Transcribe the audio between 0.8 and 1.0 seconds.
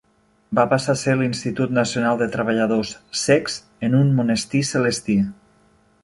a